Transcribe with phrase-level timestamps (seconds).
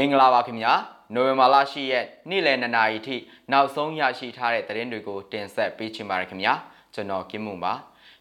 [0.00, 0.72] မင်္ဂလာပါခင်ဗျာ
[1.14, 3.16] နိုဝင်ဘာလ10ရက်နေ့လယ်2နာရီထိ
[3.52, 6.54] နောက်ဆုံးရရှိထားတဲ့သတင်းတွေကိုတင်ဆက်ပေးချင်ပါတယ်ခင်ဗျာ
[6.94, 7.74] ကျွန်တော်ကင်းမွန်ပါ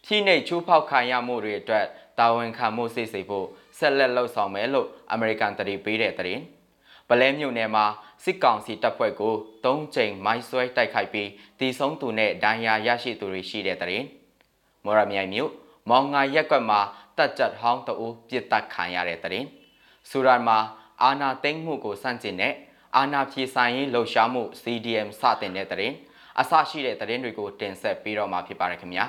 [0.05, 1.85] ဖြည့်နေချိုးဖောက်ခံရမှုတွေအတွက်
[2.19, 3.47] တာဝန်ခံမှုစိတ်စိတ်ဖို့
[3.77, 6.43] ဆက်လက်လှုပ်ဆောင်မယ်လို့အမေရိကန်တရီပေးတဲ့သတင်း
[7.09, 7.85] ပလဲမြို့နယ်မှာ
[8.23, 9.33] စစ်ကောင်စီတပ်ဖွဲ့ကို
[9.65, 14.05] ၃ချိန်မိုင်းဆွဲတိုက်ခိုက်ပြီးတီဆုံးသူနဲ့ဒဏ်ရာရရှိသူတွေရှိတဲ့သတင်း
[14.85, 15.51] မော်ရမြိုင်မြို့
[15.89, 16.79] မောင်ငါရက်ကွက်မှာ
[17.17, 19.47] တပ်ကြပ်ဟောင်းတအူးပြစ်တက်ခံရတဲ့သတင်း
[20.09, 20.59] ဆူရန်မှာ
[21.03, 22.53] အာနာသိမ့်မှုကိုစန့်ကျင်တဲ့
[22.97, 25.95] အာနာဖြေဆိုင်ရေးလှုပ်ရှားမှု CDM စတင်တဲ့တဲ့ရင်
[26.39, 29.05] အစရှိတဲ့တဲ့ရင်တွေကိုတင်ဆက်ပေးတော့မှာဖြစ်ပါတယ်ခင်ဗျာ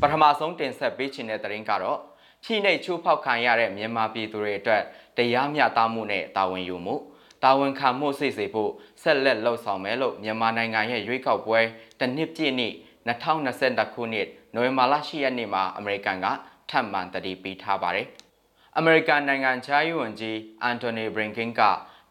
[0.00, 1.98] ပထမဆုံးတင်ဆက်ပေးခြင်းတဲ့တဲ့ရင်ကတော့
[2.44, 4.82] ချိနှိတ်ချိုးဖောက်ခံရတဲ့မြန်မာပြည်သူတွေအတွက်
[5.16, 6.96] တရားမျှတမှုနဲ့တာဝန်ယူမှု
[7.42, 8.70] တာဝန်ခံမှုစိတ်စေဖို့
[9.02, 11.60] ဆက်လက်လှုပ်ဆောင်မယ်လို့မြန်မာနိုင်ငံရဲ့ရွေးကောက်ပွဲ
[12.00, 12.72] တစ်နှစ်ပြည့်နေ့
[13.06, 16.26] 2022ခုနှစ်နိုဝင်ဘာလ10ရက်နေ့မှာအမေရိကန်က
[16.70, 18.08] ထပ်မံတတိပေးထားပါတယ်။
[18.78, 21.60] အမေရိကန်နိုင်ငံခြားရေးဝန်ကြီးအန်တိုနီဘရင်ကင်က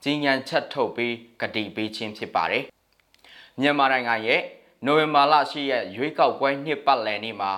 [0.03, 2.63] ကြီးညံချက်ထုတ်ပြီးကတိပေးခြင်းဖြစ်ပါတယ်။
[3.59, 4.41] မြန်မာနိုင်ငံရဲ့
[4.85, 7.51] နိုဝင်ဘာလ10ရက်ရွေးကောက်ပွဲနှစ်ပတ်လည်နေ့မှာ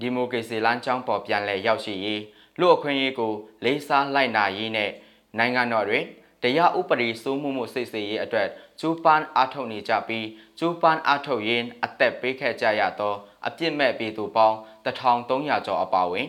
[0.00, 2.22] ဒီမိုကရေစီလမ်းကြောင်းပေါ်ပြန်လည်ရောက်ရှိရေး
[2.58, 3.32] လူအခွင့်အရေးကို
[3.64, 4.90] လေးစားလိုက်နာရေးနဲ့
[5.38, 6.04] နိုင်ငံတော်တွင်
[6.42, 8.48] တရားဥပဒေစိုးမိုးမှုစိတ်စေရေးအတွက်
[8.80, 10.26] ကျူးပန်းအားထုတ်နေကြပြီး
[10.58, 13.14] ကျူးပန်းအားထုတ်ရင်းအသက်ပေးခဲ့ကြရသော
[13.46, 16.28] အပြစ်မဲ့ပြည်သူပေါင်း1300ကျော်အပါအဝင်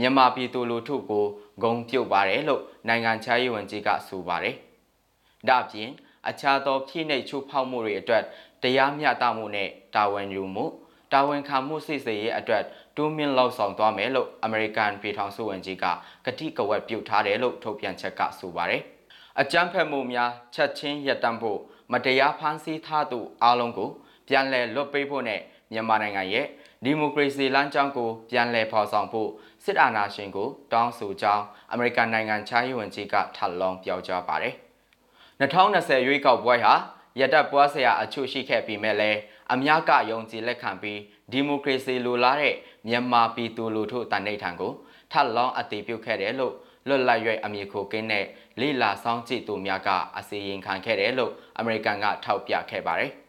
[0.00, 1.26] မြန်မာပြည်သူလူထုကို
[1.62, 4.54] ဂုံပြုတ်ပါတယ်လို့နိုင်ငံခြားရေးဝန်ကြီးကဆိုပါတယ်။
[5.48, 5.90] ဒါ့အပြင်
[6.28, 8.22] အခြားသောဖြည့်နှိပ်ချိုးဖောက်မှုတွေအတွက်
[8.62, 10.64] တရားမျှတမှုနဲ့တာဝန်ယူမှု
[11.12, 12.62] တာဝန်ခံမှုစိစေရေးအတွက်
[12.96, 15.84] တိုးမြင့်လောက်ဆောင်သွားမယ်လို့အမေရိကန်ပြည်ထောင်စုဝန်ကြီးက
[16.24, 18.82] ကတိကဝတ်ပြုထားတယ်လို့ထုတ်ပြန်ချက်ကဆိုပါတယ်။
[19.40, 21.58] အကြမ်းဖက်မှုများချက်ချင်းရပ်တန့်ဖို့
[21.92, 23.90] မတရားဖမ်းဆီးထားသူအလုံးကို
[24.28, 25.40] ပြန်လည်လွတ်ပေးဖို့နဲ့
[25.72, 26.46] မြန်မာနိုင်ငံရဲ့
[26.84, 29.30] ဒီမိုကရေစီလမ်းကြောင်းကိုပြန်လည်ဖော်ဆောင်ဖို့
[29.64, 34.54] စစ်အာဏာရှင်ကိုတောင်းဆိုကြောင်းအမေရိကန်နိုင်ငံခြားရေးဝန်ကြီးကထပ်လောင်းပြောကြားပါတယ်။
[35.40, 36.74] 2020ရွေးကောက်ပွဲဟာ
[37.20, 39.18] ရတက်ပွားစရာအချို့ရှိခဲ့ပြီးမဲ့လည်း
[39.52, 41.00] အများကယုံကြည်လက်ခံပြီး
[41.32, 42.54] ဒီမိုကရေစီလိုလားတဲ့
[42.88, 44.72] မြန်မာပြည်သူလူထုတန်ဋိဌာန်ကို
[45.12, 46.54] ထပ်လောင်းအတည်ပြုခဲ့တယ်လို့
[46.88, 48.24] လွတ်လပ်ရွေးအမည်ခိုကင်းတဲ့
[48.60, 49.88] လိလာဆောင်ကြည့်သူများက
[50.18, 53.12] အစီရင်ခံခဲ့တယ်လို့အမေရိကန်ကထောက်ပြခဲ့ပါတယ်။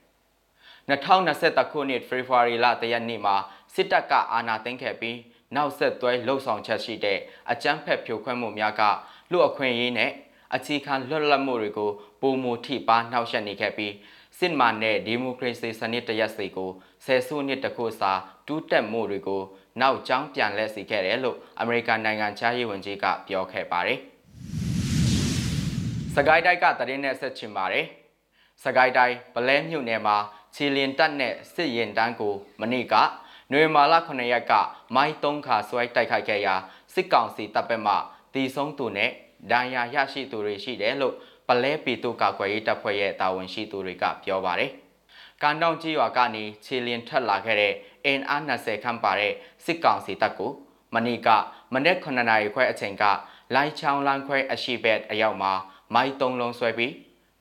[0.89, 3.35] 2021ခုနှစ်ဖေဖော်ဝါရီလတရက်နေ့မှာ
[3.73, 5.17] စစ်တပ်ကအာဏာသိမ်းခဲ့ပြီး
[5.55, 7.19] နောက်ဆက်တွဲလှုပ်ဆောင်ချက်ရှိတဲ့
[7.51, 8.81] အကြမ်းဖက်ဖြိုခွဲမှုများက
[9.31, 10.11] လူအခွင့်အရေးနဲ့
[10.55, 13.93] အခြေခံလွတ်လပ်မှုတွေကိုပုံမူထိပါနှောက်ယှက်နေခဲ့ပြီး
[14.39, 16.71] စစ်မှန်တဲ့ဒီမိုကရေစီစနစ်တရက်စီကို
[17.05, 18.11] ဆယ်စုနှစ်တခုစာ
[18.47, 19.41] တူးတက်မှုတွေကို
[19.81, 23.99] နောက်ကျောင်းပြန်လဲစီခဲ့တယ်လို့အမေရိကန်နိုင်ငံခြားရေးဝန်ကြီးကပြောခဲ့ပါတယ်။
[26.15, 27.85] စကိုင်းတိုက်ကတရင်နဲ့ဆက်ချင်ပါတယ်။
[28.63, 30.17] စကိုင်းတိုင်းဗလဲမြို့နယ်မှာ
[30.56, 32.96] ခြေလင်တပ်နဲ့စစ်ရင်တန်းကိုမနေ့က
[33.52, 34.53] နွေမာလာ9ရက်က
[34.96, 36.56] မိုင်း3ခါဆွဲတိုက်ခိုက်ခဲ့ရာ
[36.94, 37.94] စစ်ကောင်စီတပ်ဘက်မှ
[38.34, 39.12] တီဆုံးသူနဲ့
[39.52, 41.16] ဒဏ်ရာရရှိသူတွေရှိတယ်လို့
[41.47, 44.72] ပလဲပီတုကာကွယ်ရေးတပ်ဖွဲ့ရဲ့တာဝန်ရှိသူတွေကပြောပါတယ်။
[45.41, 47.74] ကန်တောင်ကြီးရွာကနေခြေလင်ထက်လာခဲ့တဲ့
[48.06, 49.34] အင်အား20ခန့်ပါတဲ့
[49.66, 50.52] စစ်ကောင်စီတပ်ကို
[50.96, 51.28] မနေ့က
[51.74, 53.03] မနေ့9နာရီခွဲအချိန်က
[53.56, 55.53] လိုင်းချောင်းလမ်းခွဲအရှိဘက်အရောက်မှာ
[55.94, 56.94] မိုင်း3လုံးဆွဲပြီး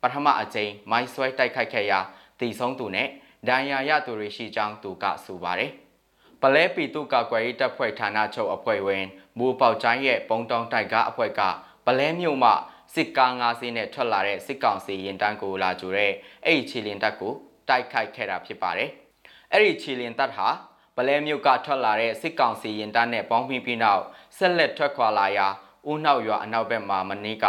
[0.02, 1.98] ပထမအကြိမ်မိုင်းဆွဲတိုက်ခိုက်ခဲ့ရာ
[2.40, 3.08] တီဆုံးသူနဲ့
[3.48, 5.70] ဒဏ်ရာရသူတွေရှိကြောင်းသူကဆိုပါတယ်။
[6.42, 9.04] ပလဲပီတုကကွယ်ရေးတပ်ဖွဲ့ဌာနချုပ်အဖွဲ့ဝင်
[9.38, 11.40] မူပေါချိုင်းရဲ့ပုံတောင်တိုက်ကားအဖွဲ့က
[11.86, 12.50] ပလဲမြို့မှ
[12.94, 16.12] စစ်ကား၅စီးနဲ့ထွက်လာတဲ့စစ်ကောင်စီရင်တန်းကိုလာကြိုတဲ့
[16.44, 17.32] အဲ့ဒီခြေလင်တပ်ကို
[17.68, 18.90] တိုက်ခိုက်ခဲ့တာဖြစ်ပါတယ်။
[19.52, 20.48] အဲ့ဒီခြေလင်တပ်ဟာ
[20.96, 24.02] ပလဲမြို့ကထွက်လာတဲ့စစ်ကောင်စီရင်တန်းနဲ့ပေါင်းပြီးပြီးနောက်
[24.36, 25.46] ဆက်လက်ထွက်ခွာလာရာ
[25.90, 27.46] ဦးနှောက်ရွာအနောက်ဘက်မှာမနေ့က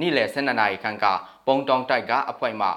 [0.00, 1.06] နေ့လယ်12နာရီခန့်က
[1.46, 2.68] ပုံတောင်တိုက်ကားအဖွဲ့မှ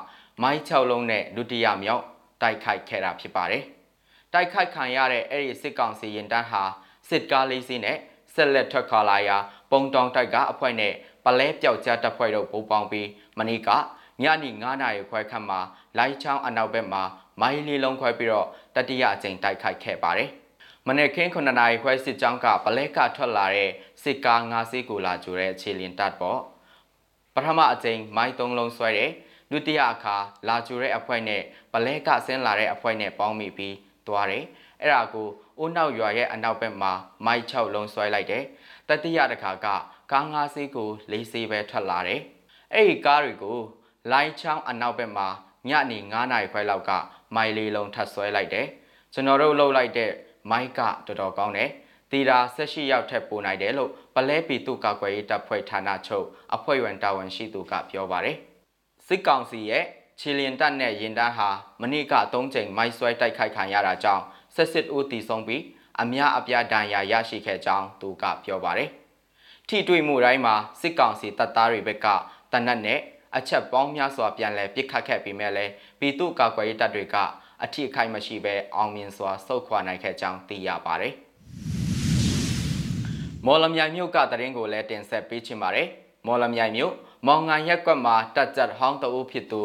[0.43, 2.03] မိုင်း6လုံးနဲ့ဒုတိယမြောက်
[2.41, 3.63] တိုက်ခိုက်ခဲ့တာဖြစ်ပါတယ်။
[4.33, 6.63] တိုက်ခိုက်ခံရတဲ့အဲ့ဒီစစ်ကောင်စီရင်တန်းဟာ
[7.09, 7.97] စစ်ကားလေးစီးနဲ့
[8.33, 9.37] ဆက်လက်ထွက်ခွာလာရာ
[9.71, 10.93] ပုံတောင်တိုက်ကားအဖွဲ့နဲ့
[11.25, 13.69] ပလဲပြောက်ကြားတပ်ဖွဲ့တို့ပူးပေါင်းပြီးမနေ့က
[14.23, 15.59] ညနေ9နာရီခွဲခန့်မှာ
[15.97, 17.03] လိုင်းချောင်းအနောက်ဘက်မှာ
[17.41, 20.29] မိုင်းလေးလုံးခွဲပြီးတော့တတိယအကြိမ်တိုက်ခိုက်ခဲ့ပါတယ်။
[20.87, 23.71] မနေ့ခင်း9နာရီခွဲစစ်ကြောင်းကပလဲကထွက်လာတဲ့
[24.03, 26.39] စစ်ကား9စီးကိုလာကြိုတဲ့ခြေလင်တပ်ပေါ့
[27.35, 29.11] ပထမအကြိမ်မိုင်း3လုံးဆွဲတဲ့
[29.55, 30.15] ဒုတိယအခါ
[30.47, 31.41] လာကြိုတဲ့အဖွဲ့နဲ့
[31.73, 33.75] ဗလဲကဆင်းလာတဲ့အဖွဲ့နဲ့ပေါင်းမိပြီး
[34.07, 34.45] သွားတယ်
[34.81, 35.27] အဲ့ဒါကို
[35.59, 36.91] အိုးနောက်ရွာရဲ့အနောက်ဘက်မှာ
[37.25, 38.43] မိုက်6လုံးဆွဲလိုက်တယ်
[38.87, 39.67] တတိယတစ်ခါက
[40.11, 42.21] ကားငါးစီးကိုလေးစီးပဲထွက်လာတယ်
[42.73, 43.59] အဲ့ဒီကားတွေကို
[44.11, 45.27] လိုင်းချောင်းအနောက်ဘက်မှာ
[45.69, 46.91] ညနေ9နာရီခွဲလောက်က
[47.35, 48.67] မိုင်လေးလုံးထပ်ဆွဲလိုက်တယ်
[49.13, 50.11] ကျွန်တော်တို့လှုပ်လိုက်တဲ့
[50.51, 51.69] မိုက်ကတော်တော်ကောင်းတယ်
[52.11, 56.25] တီတာ၁၈ရောက်ထက်ပိုနိုင်တယ်လို့ပလဲပီတုကာကွယ်ရေးတပ်ဖွဲ့ဌာနချုပ်
[56.55, 58.37] အဖွဲ့ဝင်တာဝန်ရှိသူကပြောပါတယ်
[59.07, 59.83] စစ်ကောင်စီရဲ့
[60.19, 61.49] ချီလင်တပ်နဲ့ရင်တန်းဟာ
[61.81, 64.23] မနေ့က၃ချိန်မိုက်ဆွဲတိုက်ခိုက်ခံရတာကြောင့်
[64.55, 65.63] ဆက်စစ်ဦးတည်ဆုံးပြီး
[66.01, 68.89] အများအပြားဒဏ်ရာရရှိခဲ့ကြောင်းသူကပြောပါတယ်
[69.69, 72.07] ထိတွေ့မှုတိုင်းမှာစစ်ကောင်စီတပ်သားတွေဘက်က
[72.51, 72.99] တနက်နဲ့
[73.37, 77.15] အချက်ပေါင်းများစွာပြန်လည်ပစ်ခတ်ခဲ့ပြီးမဲ့လည်းပြည်သူ့ကာကွယ်ရေးတပ်တွေက
[77.63, 81.13] အထိအခိုက်မရှိဘဲအောင်မြင်စွာဆုတ်ခွာနိုင်ခဲ့ကြောင်းသိရပါတယ်။
[83.45, 85.87] မော်လမြိုင်မြို့ကတရင်ကိုလည်းတင်ဆက်ပေးချင်ပါတယ်။
[86.27, 86.93] မော်လမြိုင်မြို့
[87.27, 89.61] မောင်ငန်ရက်ကွက်မှာတက်ကြတ်ဟောင်းတအုပ်ဖြစ်သူ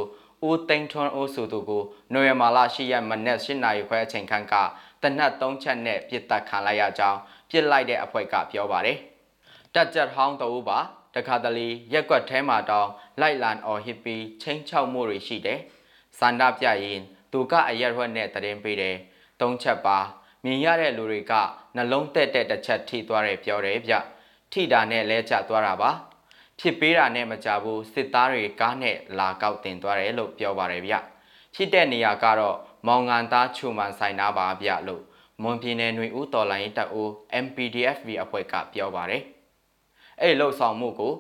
[0.48, 4.54] ဦးသိန်းထွန်းဦးဆိုသူကိုနိုဝင်ဘာလ10ရက်မနက်8နာရီခွဲအချိန်ခန့်က
[5.02, 7.18] တနတ်3ချက်နဲ့ပြစ်တက်ခံလိုက်ရကြောင်း
[7.50, 8.98] ပြစ်လိုက်တဲ့အဖွဲ့ကပြောပါတယ်။
[9.74, 10.78] တက်ကြတ်ဟောင်းတအုပ်ပါ
[11.14, 12.90] တခါတလေရက်ကွက်ထဲမှာတောင်း
[13.20, 15.60] လိုက်လန်အော်ဟစ်ပြီးချင်းချောက်မှုတွေရှိတယ်။
[16.18, 17.00] စန္ဒပြရင်
[17.32, 18.96] သူကအရက်ရွက်နဲ့တရင်ပေးတယ်။
[19.40, 19.98] သုံးချက်ပါ
[20.44, 21.32] မြင်ရတဲ့လူတွေက
[21.76, 23.94] နှလုံးတက်တဲ့တစ်ချက်ထိသွားတယ်ပြောတယ်ဗျ။
[24.52, 25.92] ထိတာနဲ့လဲကျသွားတာပါ။
[26.62, 30.94] ဖြစ်ပေးတာနဲ့မကြဘူးစစ်သားတွေကားနဲ့လာကောက်တင်သွားတယ်လို့ပြောပါတယ်ဗျ။
[31.54, 35.02] ဖြစ်တဲ့နေရာကတော့မောင်ငံသားချူမန်ဆိုင်နာပါဗျလို့
[35.42, 37.10] မွန်ပြည်နယ်ຫນွေဦးတော်လိုင်းတပ်ဦး
[37.44, 39.22] MPDFV အဖွဲ့ကပြောပါတယ်။
[40.20, 41.12] အဲ့လှုပ်ဆောင်မှုကို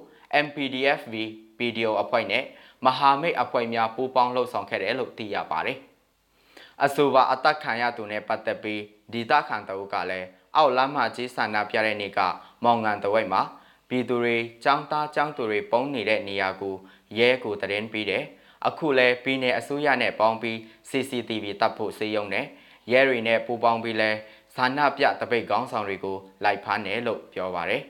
[0.44, 1.14] MPDFV
[1.58, 2.44] PDO အဖွဲ့နဲ့
[2.86, 5.78] မဟာမိတ်အဖွဲ့များပူးပေါင်းလှုပ်ဆောင်ခဲ့တယ်လို့သိရပါတယ်။
[6.84, 8.82] အဆိုပါအသက်ခံရသူနဲ့ပတ်သက်ပြီး
[9.12, 12.20] ဒေသခံတအုပ်ကလည်းအောက်လမ်းမကြီးဆန္ဒပြတဲ့နေ့က
[12.64, 13.42] မောင်ငံတဝိတ်မှာ
[13.89, 14.35] ပြည်သူတွေ
[14.65, 16.75] ចောင်းသားចောင်းသူတွေပုံနေတဲ့နေရာကို
[17.17, 18.23] ရဲကိုတရင်ပြီးတယ်။
[18.67, 20.57] အခုလဲပြည်내အစိုးရနဲ့ပေါင်းပြီး
[20.89, 22.45] CCTV တပ်ဖို့စေရုံနဲ့
[22.91, 24.11] ရဲတွေနဲ့ပူးပေါင်းပြီးလဲ
[24.55, 27.81] ဇာနာပြတပိတ်ကောင်းဆောင်တွေကိုလိုက်ဖမ်းတယ်လို့ပြောပါတယ်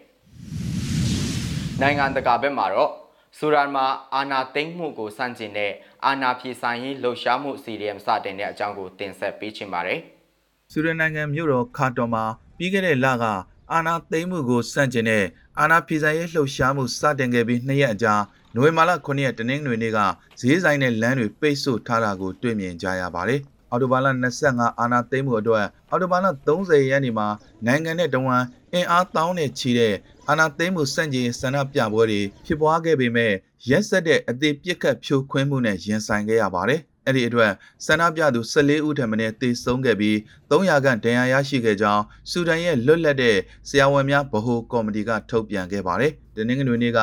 [1.82, 2.92] ။နိုင်ငံတကာဘက်မှာတော့
[3.38, 5.72] ဆူရန်မှာအာနာသိမ့်မှုကိုစန့်ကျင်တဲ့
[6.06, 10.00] အာနာဖြေဆိုင်ရေးလှုပ်ရှားမှု CDM စတင်တဲ့အကြောင်းကိုတင်ဆက်ပေးချင်ပါတယ်။
[10.72, 12.24] ဆူရနိုင်ငံမြို့တော်ခါတော်မှာ
[12.58, 13.26] ပြီးခဲ့တဲ့လက
[13.75, 15.25] အာနာသိမ်းမှုကိုစန့်ကျင်တဲ့
[15.59, 18.15] အာနာဖီဆိုင်ရေးလှုပ်ရှားမှုစတင်ခဲ့ပြီးနှစ်ရက်အကြာ
[18.55, 19.99] နိုဝင်ဘာလ9ရက်တနင်္ဂနွေနေ့က
[20.41, 23.41] ဈေးဆိုင်နဲ့လမ်းတွေပိတ်ဆို့ထားတာကိုတွေ့မြင်ကြရပါတယ်။
[23.71, 24.07] အော်တိုဘာလ
[24.45, 27.29] 25အာနာသိမ်းမှုအတွက်အော်တိုဘာလ30ရက်နေ့မှာ
[27.67, 29.95] နိုင်ငံနဲ့တဝန်အင်အားတောင်းနဲ့ချီတဲ့
[30.29, 33.33] အာနာသိမ်းမှုစန့်ကျင်ဆန္ဒပြပွဲတွေဖြစ်ပွားခဲ့ပေမဲ့
[33.69, 37.53] ရက်ဆက်တဲ့အသေးပြစ်ခတ်ဖြိုခွင်းမှုနဲ့ရင်ဆိုင်ခဲ့ရပါတယ်။ အဲ့ဒီအတွက်
[37.87, 40.17] ဆန္ဒပြသူ14ဦးထံမှနဲ့တေဆုံးခဲ့ပြီး
[40.51, 43.37] 300ခန့်ဒဏ်ရာရရှိခဲ့ကြောင်းဆူဒန်ရဲ့လွတ်လပ်တဲ့
[43.69, 46.99] ဆရာဝန်များဗဟိုကော်မတီကထုတ်ပြန်ခဲ့ပါတယ်။ဒီနေ့ကနေ့က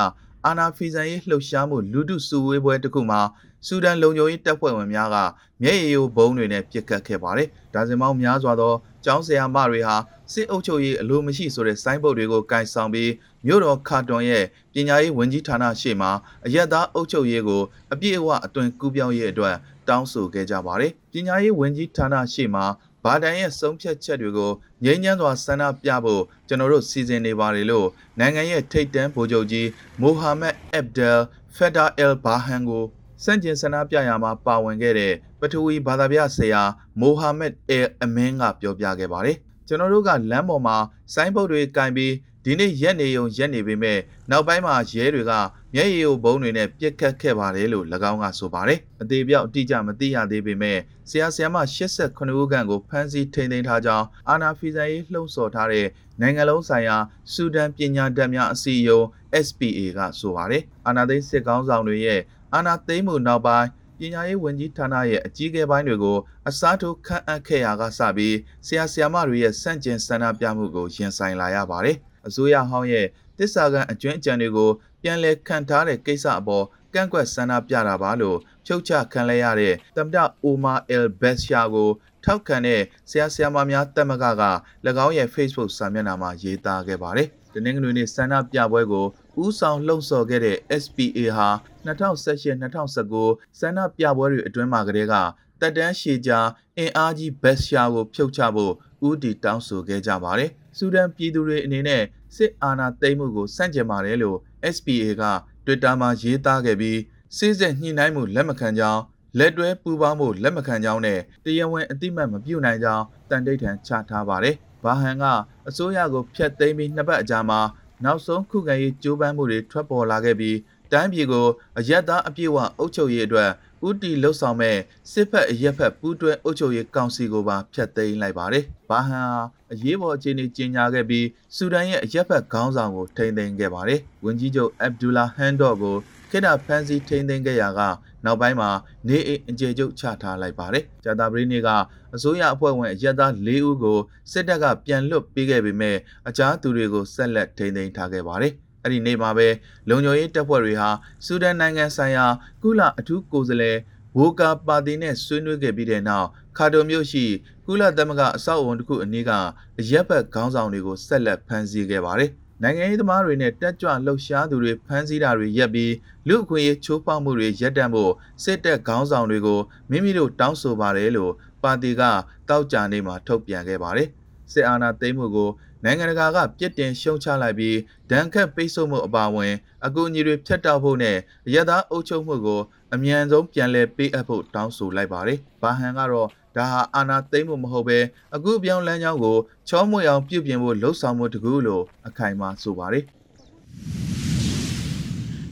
[0.46, 3.22] အာနာဖီဇန်ရေးလှုပ်ရှားမှုလူထုစုဝေးပွဲတစ်ခုမှာ
[3.68, 5.18] ဆူဒန်လုံခြုံရေးတပ်ဖွဲ့ဝင်များက
[5.62, 8.74] မျက်ရည်ယိုဘုံတွေနဲ့ပစ်ခတ်ခဲ့ပါတယ်။ဒါဇင်ပေါင်းများစွာသော
[9.06, 9.96] ကျောင်းဆရာမတွေဟာ
[10.34, 13.12] စစ်အုပ်ချုပ်ရေးအလိုမရှိဆိုတဲ့ဆိုင်းဘုတ်တွေကိုကင်ဆောင်ပြီး
[13.46, 16.12] မြို့တော်ခါတွန်ရဲ့ပညာရေးဝန်ကြီးဌာနရှေ့မှာ
[16.46, 17.62] အရက်သားအုပ်ချုပ်ရေးကို
[17.94, 19.56] အပြည့်အဝအသွင်ကူးပြောင်းရေးအတွက်
[19.88, 22.66] တောင်းဆိုခဲ့ကြပါတယ်။ပညာရေးဝန်ကြီးဌာနရှေ့မှာ
[23.04, 24.52] ဘာတန်ရဲ့ဆုံးဖြတ်ချက်တွေကို
[24.84, 27.88] ငြိမ်းချမ်းစွာဆန္ဒပြဖို့ကျွန်တော်တို့စီစဉ်နေပါတယ်လို့
[28.20, 29.68] နိုင်ငံရဲ့ထိပ်တန်းဗိုလ်ချုပ်ကြီး
[30.02, 31.20] မိုဟာမက်အက်ဘ်ဒယ်
[31.56, 32.84] ဖက်ဒါအယ်ဘာဟန်ကို
[33.24, 36.62] စန့်ကျင်ဆန္ဒပြရာမှာပါဝင်ခဲ့တဲ့ပထဝီဘာသာပြဆရာ
[37.00, 40.78] မိုဟာမက်အယ်အမင်းကပြောပြခဲ့ပါတယ်။ ကျွန်တော်တို့ကလမ်းပေါ်မှာ
[41.14, 44.00] ဆိုင်းဘုတ်တွေကင်ပြီးဒီနေ့ရက်နေုံရက်နေပေမဲ့
[44.32, 45.34] နောက်ပိုင်းမှာရဲတွေက
[45.74, 50.78] မျက်ရည်ယိုဘုံတွေနဲ့ပြစ်ခတ်ခဲ့ပါတယ်လို့၎င်းကဆိုပါတယ်။အသေးပြောက်အတိအကျမသိရသေးပေမဲ့
[51.10, 51.58] ဆရာဆရာမ
[51.96, 55.88] 89ဦးခန့်ကိုဖမ်းဆီးထိန်းသိမ်းထားကြောင်းအာနာဖီဇန်ရေးလှုံ့ဆော်ထားတဲ့
[56.22, 56.98] နိုင်ငံလုံးဆိုင်ရာ
[57.34, 59.06] စူဒန်ပညာတတ်များအစည်းအရုံး
[59.46, 62.22] SPA ကဆိုပါတယ်။အာနာသိန်းစစ်ကောင်းဆောင်တွေရဲ့
[62.54, 63.68] အာနာသိန်းမှုနောက်ပိုင်း
[64.00, 66.18] ပညာရေးဝန်ကြီးဌာနရဲ့အကြီးအကဲပိုင်းတွေကို
[66.50, 73.08] အစားထိုးခန့်အပ်ခဲ့ရာကစပြီးဆရာဆရာမတွေရဲ့စန့်ကျင်ဆန္ဒပြမှုကိုရင်ဆိုင်လာရပါတယ်။အစိုးရဟောင်းရဲ့
[73.40, 74.70] တစ္ဆာကန်အကျွမ်းအကြံတွေကို
[75.02, 81.90] ပြန်လည်ခံထားတဲ့ကိစ္စအပေါ်ကန့်ကွက်ဆန္ဒပြတာပါလို့ဖြုတ်ချခံလဲရတဲ့တမ္ပတအိုမာအယ်ဘက်ရှာကို
[82.24, 84.44] ထောက်ခံတဲ့ဆရာဆရာမများတက်မကက၎
[85.06, 89.06] င်းရဲ့ Facebook စာမျက်နှာမှာရေးသားခဲ့ပါတယ်။ဒီနေ့ကနေ့ဆန္ဒပြပွဲကို
[89.44, 91.50] ဦးဆောင်လှုံ့ဆော်ခဲ့တဲ့ SPA ဟာ
[91.86, 95.16] 2018-2019ဆန္ဒပြပွဲတွေအတွင်းမှာကတည်းက
[95.62, 96.40] တက်တန်းရှည်ကြာ
[96.78, 98.74] အင်အားကြီးဘက်ရှာကိုဖြုတ်ချဖို့
[99.08, 102.04] ဦးတီတောင်းဆိုခဲ့ကြပါတယ်။စူဒန်ပြည်သူတွေအနေနဲ့
[102.36, 104.38] စစ်အာဏာသိမ်းမှုကိုစန့်ကျင်ပါတယ်လို့
[104.76, 105.24] SPA က
[105.66, 107.00] Twitter မှာရေးသားခဲ့ပြီး
[107.38, 109.02] စစ်စစ်ညှိနှိုင်းမှုလက်မခံကြောင်း
[109.40, 115.26] လက်တွဲပူးပေါင်းဖို့လက်မခံကြောင်းနဲ့တရားဝင်အတိမတ်မပြုနိုင်ကြောင်းတန်တိတ်ထန်ချထားပါတယ်။ဘာဟန်က
[115.68, 117.60] အစိုးရကိုဖျက်သိမ်းပြီးနှစ်ပတ်အကြာမှာ
[118.04, 120.58] နောက်ဆုံးခုခံရေးကြိုးပမ်းမှုတွေထွက်ပေါ်လာခဲ့ပြီး
[120.92, 121.48] တိုင်းပြည်ကို
[121.80, 123.50] အရက်သားအပြည့်အဝအုပ်ချုပ်ရေးအတွက်
[123.88, 124.78] ဥတီလှုပ်ဆောင်မဲ့
[125.12, 131.26] စစ်ဖက်အရက်ဖက်ပူးတွဲအုပ်ချုပ်ရေးကောင်စီကိုပါဖျက်သိမ်းလိုက်ပါတယ်။ဘာဟန်ဟာအရေးပေါ်အခြေအနေကြေညာခဲ့ပြီး
[131.56, 135.96] ဆူဒန်ရဲ့အရက်ဖက်ခေါင်းဆောင်ကိုထိန်းသိမ်းခဲ့ပါတယ်။ဝန်ကြီးချုပ်အဗ်ဒူလာဟန်ဒေါ့ကို
[136.32, 137.82] ခေတ္တဖမ်းဆီးထိန်းသိမ်းခဲ့ရာက
[138.26, 138.70] နောက်ပိုင်းမှာ
[139.08, 141.70] နေအိမ်အကျေကျုပ်ချထားလိုက်ပါတယ်။ဂျာတာပရီနေက
[142.16, 144.00] အစိုးရအဖွဲ့ဝင်အရက်သား၄ဦးကို
[144.32, 145.98] စစ်တပ်ကပြန်လွတ်ပေးခဲ့ပေမဲ့
[146.30, 149.48] အခြားသူတွေကိုဆက်လက်ထိန်းသိမ်းထားခဲ့ပါတယ်။အဲ့ဒီနေ့မှာပဲ
[149.90, 150.90] လုံခြုံရေးတပ်ဖွဲ့တွေဟာ
[151.26, 152.26] ဆူဒန်နိုင်ငံဆိုင်ရာ
[152.64, 153.78] ကုလအထူးကိုယ်စားလှယ်
[154.18, 157.26] ဝိုကာပါတီနဲ့ဆွေးနွေးခဲ့ပြီးတဲ့နောက်ခါတိုမြို့ရှိ
[157.66, 159.32] ကုလသမဂ္ဂအဆောက်အုံတစ်ခုအနည်းက
[159.80, 162.32] အရက်ဘက်ခေါင်းဆောင်တွေကိုဆက်လက်ဖမ်းဆီးခဲ့ပါတယ်။
[162.64, 165.94] နိုင်ငံရေးသမားတွေနဲ့တက်ကြွလှုပ်ရှားသူတွေဖမ်းဆီးတာတွေရပ်ပြီး
[166.28, 168.12] လူအခွင့်အရေးချိုးဖောက်မှုတွေရပ်တန့်ဖို့
[168.44, 169.60] စစ်တပ်ခေါင်းဆောင်တွေကို
[169.90, 171.34] မိမိတို့တောင်းဆိုပါတယ်လို့
[171.64, 172.02] ပါတီက
[172.50, 174.10] တောက်ကြနေမှာထုတ်ပြန်ခဲ့ပါတယ်
[174.52, 175.50] စစ်အာဏာသိမ်းမှုကို
[175.84, 177.78] နိုင်ငံတကာကပြစ်တင်ရှုံချလိုက်ပြီး
[178.12, 179.54] ဒဏ်ခတ်ပိတ်ဆို့မှုအပါအဝင်
[179.86, 182.62] အကူအညီတွေဖျက်တောက်ဖို့နဲ့အရသာအုပ်ချုပ်မှုကို
[182.94, 188.00] အမြန်ဆုံးပြန်လည်ပေးအပ်ဖို့တောင်းဆိုလိုက်ပါတယ်။ဘာဟန်ကတော့ ဒါဟာအာဏာသိမ်းမှုမဟုတ်ဘဲ
[188.36, 189.38] အခုပြောင်းလန်းကြောင်းကို
[189.70, 193.06] ချောမွေအောင်ပြုပြင်ဖို့လှုံ့ဆော်မှုတကူလို့အခိုင်အမာဆိုပါတယ်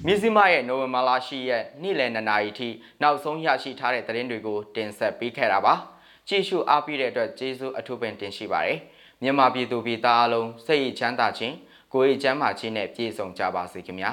[0.05, 2.69] မြစည်းမရဲ့နိုဝင်ဘာလ10ရက်နေ့လယ်2နာရီထိ
[3.01, 5.73] နောက်ဆုံးရရှိထားတဲ့သတင်းတွေကိုတင်ဆက်ပေးခဲ့တာပါ
[6.27, 8.79] ကြည့်ရှုအားပေးတဲ့အတွက်ကျေးဇူးအထူးပင်တင်ရှိပါတယ်
[9.21, 11.55] မြန်မာပြည်သူပြည်သားအလုံးစိတ်ရချမ်းသာခြင်း
[11.93, 14.11] ကိုယ်ရည်ချမ်းသာခြင်းနဲ့ပြည့်စုံကြပါစေခင်ဗျာ